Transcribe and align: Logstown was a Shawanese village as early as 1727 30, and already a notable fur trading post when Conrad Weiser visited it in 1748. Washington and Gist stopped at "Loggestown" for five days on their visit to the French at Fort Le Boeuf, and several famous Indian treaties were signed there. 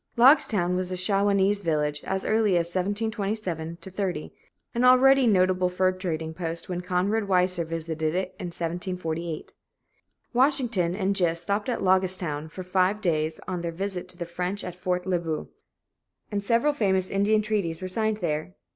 Logstown 0.17 0.75
was 0.75 0.91
a 0.91 0.97
Shawanese 0.97 1.61
village 1.61 2.03
as 2.05 2.25
early 2.25 2.57
as 2.57 2.73
1727 2.73 3.77
30, 3.83 4.33
and 4.73 4.83
already 4.83 5.25
a 5.25 5.27
notable 5.27 5.69
fur 5.69 5.91
trading 5.91 6.33
post 6.33 6.67
when 6.67 6.81
Conrad 6.81 7.25
Weiser 7.27 7.63
visited 7.63 8.15
it 8.15 8.29
in 8.39 8.47
1748. 8.47 9.53
Washington 10.33 10.95
and 10.95 11.15
Gist 11.15 11.43
stopped 11.43 11.69
at 11.69 11.83
"Loggestown" 11.83 12.49
for 12.49 12.63
five 12.63 12.99
days 12.99 13.39
on 13.47 13.61
their 13.61 13.71
visit 13.71 14.09
to 14.09 14.17
the 14.17 14.25
French 14.25 14.63
at 14.63 14.73
Fort 14.73 15.05
Le 15.05 15.19
Boeuf, 15.19 15.49
and 16.31 16.43
several 16.43 16.73
famous 16.73 17.07
Indian 17.07 17.43
treaties 17.43 17.79
were 17.79 17.87
signed 17.87 18.17
there. 18.17 18.55